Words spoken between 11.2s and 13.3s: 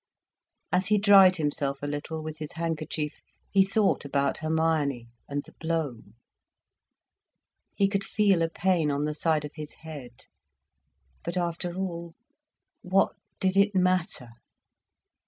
But after all, what